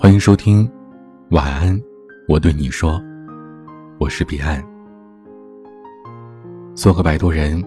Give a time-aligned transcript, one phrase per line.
[0.00, 0.70] 欢迎收听，
[1.30, 1.76] 晚安，
[2.28, 3.02] 我对你说，
[3.98, 4.64] 我是彼岸。
[6.72, 7.60] 做个摆渡人，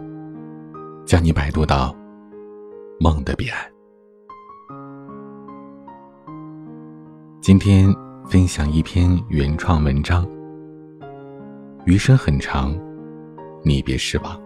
[1.05, 1.93] 将你摆渡到
[3.01, 3.59] 梦的彼岸。
[7.41, 7.93] 今天
[8.25, 10.25] 分享一篇原创文章。
[11.83, 12.73] 余生很长，
[13.61, 14.41] 你别失望。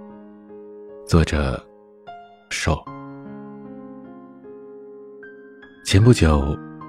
[1.05, 1.63] 作者：
[2.49, 2.83] 瘦。
[5.86, 6.43] 前不久。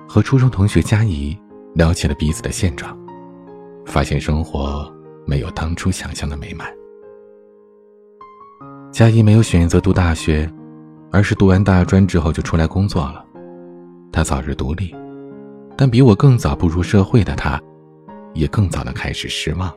[0.09, 1.37] 和初中同学佳怡
[1.75, 2.97] 聊起了彼此的现状，
[3.85, 4.91] 发现生活
[5.27, 6.73] 没有当初想象的美满。
[8.93, 10.51] 佳怡没有选择读大学，
[11.11, 13.25] 而是读完大专之后就出来工作了。
[14.13, 14.95] 她早日独立，
[15.77, 17.61] 但比我更早步入社会的她，
[18.33, 19.71] 也更早的开始失望。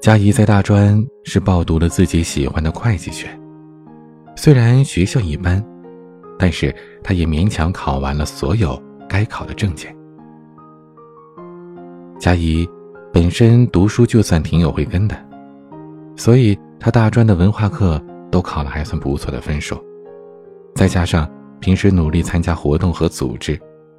[0.00, 3.26] 佳怡在大专是报读了自己喜欢的会计学，
[4.36, 5.64] 虽然学校一般。
[6.38, 9.94] 但是，他也勉强考完了所有该考的证件。
[12.18, 12.68] 佳怡
[13.12, 15.16] 本身读书就算挺有慧根的，
[16.16, 19.82] 所以他大专的文化课都考了还算不错的分数。
[20.74, 23.58] 再加上平时努力参加活动和组织，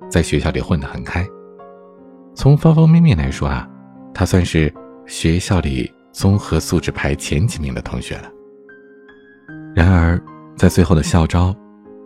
[0.09, 1.25] 在学校里混得很开。
[2.35, 3.67] 从方方面面来说啊，
[4.13, 4.71] 他算是
[5.07, 8.29] 学校里综合素质排前几名的同学了。
[9.75, 10.21] 然而，
[10.55, 11.55] 在最后的校招。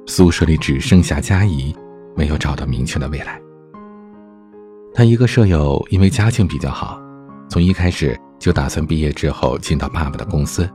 [0.05, 1.75] 宿舍里只剩下佳怡，
[2.15, 3.39] 没有找到明确的未来。
[4.93, 6.99] 他一个舍友因为家境比较好，
[7.49, 10.69] 从一开始就打算毕业之后进到爸爸的公司。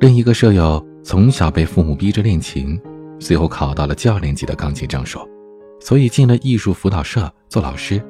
[0.00, 2.80] 另一个舍友从小被父母逼着练琴，
[3.18, 5.20] 最后考到了教练级的钢琴证书，
[5.80, 8.02] 所以进了艺术辅导社做老师，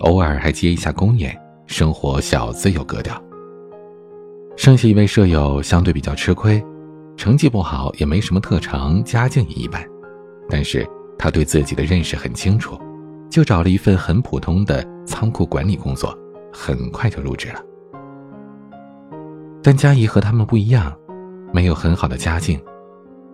[0.00, 1.34] 偶尔还接一下公演，
[1.66, 3.18] 生活小资有格调。
[4.56, 6.62] 剩下一位舍友相对比较吃亏。
[7.16, 9.84] 成绩不好，也没什么特长，家境也一般，
[10.48, 10.86] 但是
[11.18, 12.78] 他对自己的认识很清楚，
[13.30, 16.16] 就找了一份很普通的仓库管理工作，
[16.52, 17.62] 很快就入职了。
[19.62, 20.94] 但佳怡和他们不一样，
[21.52, 22.60] 没有很好的家境，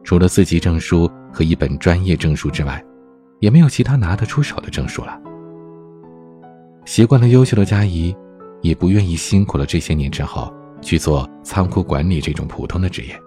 [0.05, 2.83] 除了四级证书和一本专业证书之外，
[3.41, 5.21] 也没有其他拿得出手的证书了。
[6.85, 8.15] 习惯了优秀的佳怡，
[8.61, 13.21] 也不愿意辛苦了这些年之后去做仓库管理这种普通的职业。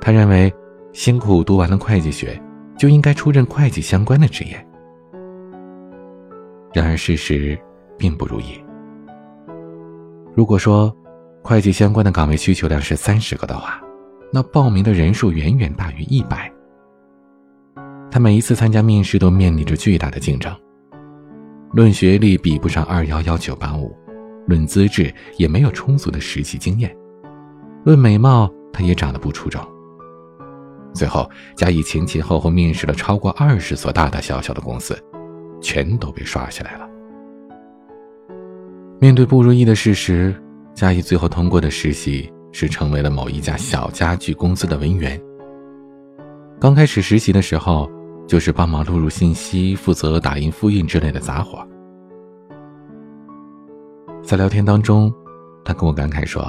[0.00, 0.52] 他认为，
[0.92, 2.40] 辛苦读完了会计学，
[2.76, 4.66] 就应该出任会计相关的职业。
[6.72, 7.58] 然而事实
[7.98, 8.62] 并不如意。
[10.34, 10.94] 如果说
[11.42, 13.80] 会计相关的岗位需求量是三十个的话，
[14.32, 16.50] 那报名的人数远远大于一百。
[18.10, 20.54] 他每一次参加面试都面临着巨大的竞争。
[21.72, 23.94] 论学历比不上二幺幺九八五，
[24.46, 26.96] 论资质也没有充足的实习经验，
[27.84, 29.60] 论美貌他也长得不出众。
[30.92, 34.98] 最后，嘉义前前后后面试了超过二十所大大小小的公司，
[35.60, 36.88] 全都被刷下来了。
[39.00, 40.34] 面对不如意的事实，
[40.74, 45.18] 嘉义最后通过的实习是成为了某一家小家具公司的文员。
[46.60, 47.90] 刚开始实习的时候，
[48.26, 51.66] 就是帮忙录入信息、负责打印复印之类的杂活。
[54.22, 55.10] 在聊天当中，
[55.64, 56.44] 他跟我感慨说：“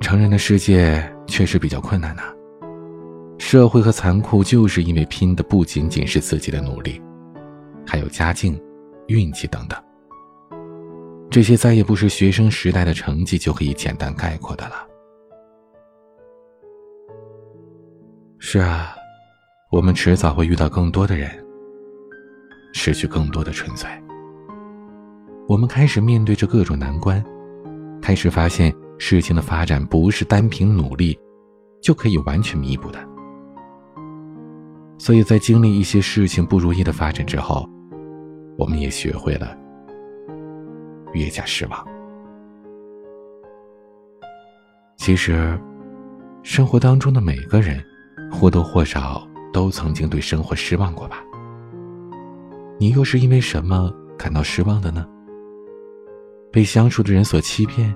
[0.00, 2.22] 成人的世界确实比较困难呐。”
[3.44, 7.02] 社会和残酷，就是因为拼的不仅仅是自己的努力，
[7.84, 8.58] 还有家境、
[9.08, 9.78] 运气等等。
[11.28, 14.86] 这些再也不是学生时代的成绩就可以简单概括的了。
[18.38, 18.94] 是啊，
[19.72, 21.28] 我们迟早会遇到更多的人，
[22.72, 23.90] 失去更多的纯粹。
[25.48, 27.22] 我们开始面对着各种难关，
[28.00, 31.18] 开始发现事情的发展不是单凭努力
[31.82, 33.11] 就可以完全弥补的。
[35.02, 37.68] 所以在经历一些事情不如意的发展之后，
[38.56, 39.58] 我们也学会了
[41.12, 41.84] 越加失望。
[44.96, 45.58] 其实，
[46.44, 47.84] 生活当中的每个人，
[48.30, 51.16] 或多或少都曾经对生活失望过吧？
[52.78, 55.04] 你又是因为什么感到失望的呢？
[56.52, 57.92] 被相处的人所欺骗，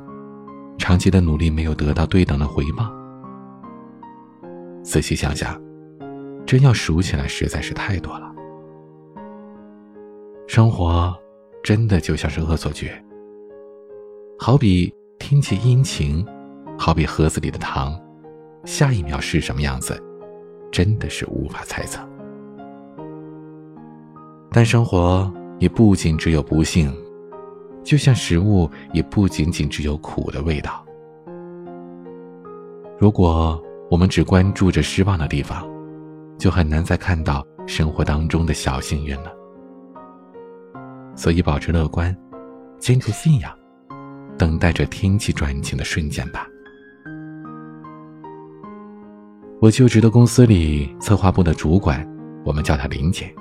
[0.76, 2.90] 长期的努力没有得到对等的回报。
[4.82, 5.65] 仔细想想。
[6.46, 8.32] 真要数起来，实在是太多了。
[10.46, 11.12] 生活
[11.62, 12.90] 真的就像是恶作剧，
[14.38, 16.24] 好比天气阴晴，
[16.78, 18.00] 好比盒子里的糖，
[18.64, 20.00] 下一秒是什么样子，
[20.70, 22.00] 真的是无法猜测。
[24.52, 26.94] 但生活也不仅只有不幸，
[27.82, 30.86] 就像食物也不仅仅只有苦的味道。
[32.98, 33.60] 如果
[33.90, 35.68] 我们只关注着失望的地方，
[36.38, 39.32] 就很难再看到生活当中的小幸运了。
[41.14, 42.14] 所以，保持乐观，
[42.78, 43.50] 坚持信仰，
[44.36, 46.46] 等待着天气转晴的瞬间吧。
[49.60, 52.06] 我就职的公司里，策划部的主管，
[52.44, 53.34] 我们叫她林姐。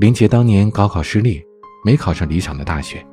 [0.00, 1.40] 林姐当年高考失利，
[1.84, 3.06] 没考上理想的大学。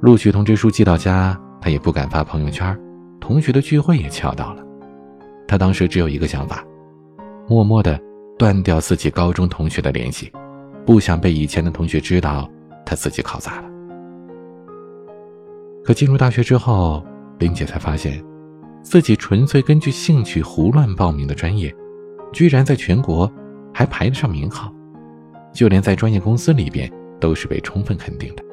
[0.00, 2.76] 录取通知书寄到家，她也不敢发朋友圈，
[3.20, 4.64] 同学的聚会也翘到了。
[5.46, 6.64] 她当时只有一个想法，
[7.46, 8.00] 默默的
[8.38, 10.32] 断掉自己高中同学的联系，
[10.84, 12.50] 不想被以前的同学知道
[12.84, 13.68] 他自己考砸了。
[15.84, 17.04] 可进入大学之后，
[17.38, 18.22] 林姐才发现。
[18.82, 21.74] 自己纯粹根据兴趣胡乱报名的专业，
[22.34, 23.32] 居然在全国
[23.72, 24.70] 还排得上名号，
[25.54, 28.44] 就连在专业公司里边都是被充分肯定的。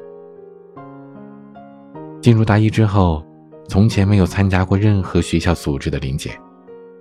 [2.22, 3.22] 进入大一之后，
[3.68, 6.32] 从前没有参加过任何学校组织的林姐，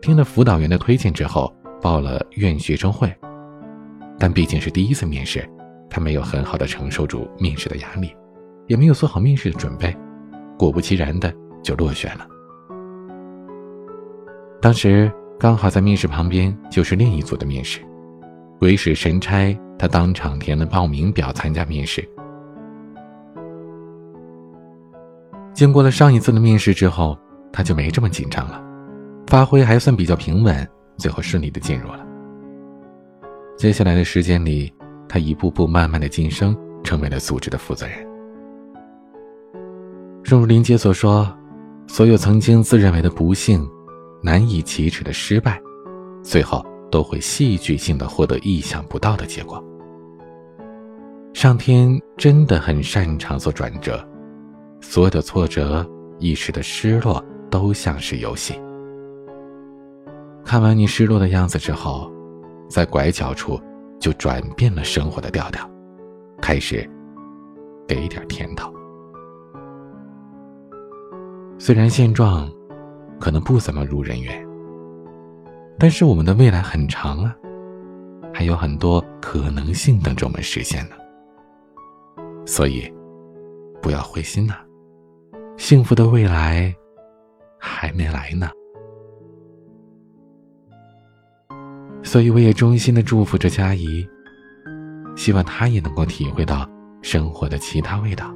[0.03, 3.13] 听了辅导员的推荐之后，报了院学生会。
[4.19, 5.49] 但毕竟是第一次面试，
[5.89, 8.15] 他没有很好的承受住面试的压力，
[8.67, 9.97] 也没有做好面试的准备，
[10.59, 12.27] 果不其然的就落选了。
[14.61, 17.81] 当时刚好在面试旁边就是另一组的面试，
[18.59, 22.07] 鬼使神差，他当场填了报名表参加面试。
[25.55, 27.19] 经过了上一次的面试之后，
[27.51, 28.63] 他就没这么紧张了，
[29.27, 30.69] 发挥还算比较平稳，
[31.01, 32.07] 最后顺利的进入了。
[33.57, 34.73] 接下来的时间里，
[35.09, 38.07] 他一步步慢慢的晋升，成为了组织的负责人。
[40.23, 41.29] 正如林杰所说，
[41.89, 43.67] 所有曾经自认为的不幸。
[44.23, 45.59] 难以启齿的失败，
[46.23, 49.65] 最后都会戏剧性的获得意想不到的结果。
[51.33, 54.07] 上天真的很擅长做转折，
[54.83, 55.89] 所有的挫折、
[56.19, 58.61] 一时的失落，都像是游戏。
[60.51, 62.11] 看完你失落的样子之后，
[62.69, 63.57] 在拐角处
[64.01, 65.65] 就转变了生活的调调，
[66.43, 66.91] 开始
[67.87, 68.75] 给点甜头。
[71.57, 72.51] 虽然现状。
[73.21, 74.49] 可能不怎么如人愿，
[75.79, 77.37] 但是我们的未来很长啊，
[78.33, 80.97] 还有很多可能性等着我们实现呢。
[82.47, 82.91] 所以，
[83.83, 84.55] 不要灰心呐，
[85.59, 86.75] 幸福的未来
[87.59, 88.49] 还没来呢。
[92.11, 94.05] 所以，我也衷心的祝福着佳怡，
[95.17, 96.69] 希望她也能够体会到
[97.03, 98.35] 生活的其他味道。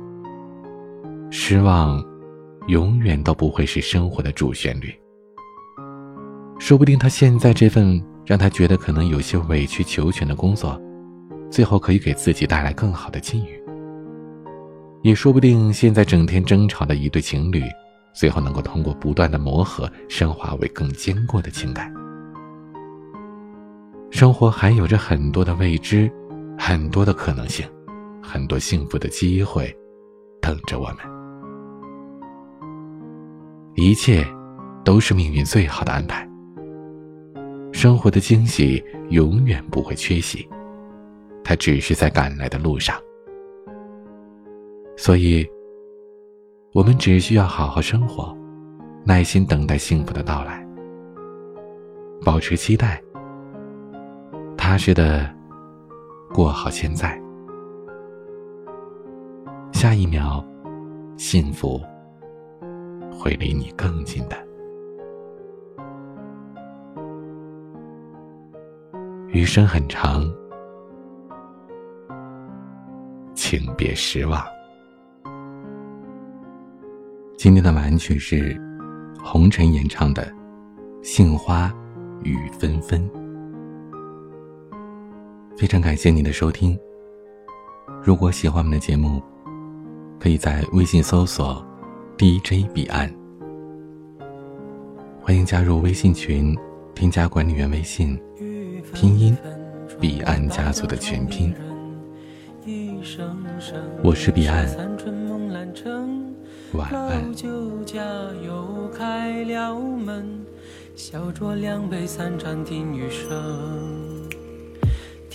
[1.30, 2.00] 失望。
[2.68, 4.90] 永远都不会是生活的主旋律。
[6.58, 10.80] 说不定他现在这份让他觉得可能有些委曲求全的工作，
[11.50, 13.62] 最后可以给自己带来更好的境遇。
[15.02, 17.62] 也说不定现在整天争吵的一对情侣，
[18.14, 21.92] 最后能够通过不断的磨合，升华为更坚固的情感。
[24.14, 26.08] 生活还有着很多的未知，
[26.56, 27.66] 很多的可能性，
[28.22, 29.76] 很多幸福的机会，
[30.40, 30.98] 等着我们。
[33.74, 34.24] 一切，
[34.84, 36.24] 都是命运最好的安排。
[37.72, 38.80] 生活的惊喜
[39.10, 40.48] 永远不会缺席，
[41.42, 42.96] 它只是在赶来的路上。
[44.96, 45.44] 所以，
[46.72, 48.32] 我们只需要好好生活，
[49.04, 50.64] 耐心等待幸福的到来，
[52.24, 53.02] 保持期待，
[54.66, 55.30] 踏实的
[56.32, 57.20] 过好现在。
[59.74, 60.42] 下一秒，
[61.18, 61.78] 幸福。
[63.12, 64.34] 会离你更近的。
[69.28, 70.24] 余生很长，
[73.34, 74.42] 请别失望。
[77.36, 78.58] 今天的晚安曲是
[79.22, 80.22] 红尘演唱的
[81.02, 81.70] 《杏花
[82.22, 83.06] 雨纷纷》。
[85.56, 86.76] 非常感谢你的收听。
[88.02, 89.22] 如果喜欢我们的节目，
[90.18, 91.64] 可以在微信搜索。
[92.16, 93.12] DJ 彼岸，
[95.20, 96.56] 欢迎加入微信群，
[96.94, 98.16] 添加管理员微信，
[98.92, 99.36] 拼音
[100.00, 101.52] 彼岸家族的全拼。
[104.02, 104.66] 我是彼岸，
[106.72, 107.34] 晚安。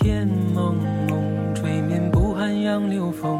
[0.01, 0.25] 天
[0.55, 0.77] 蒙
[1.09, 3.37] 蒙，吹面不寒杨柳风，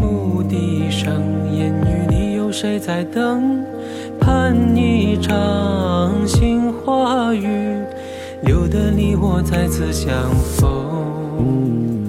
[0.00, 1.22] 牧笛声，
[1.56, 2.50] 烟雨里有。
[2.50, 3.64] 谁在等？
[4.20, 7.84] 盼一场杏花雨，
[8.42, 10.12] 留得你我再次相
[10.56, 11.99] 逢。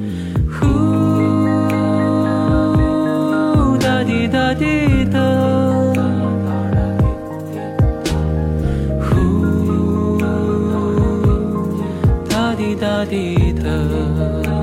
[13.91, 14.60] love.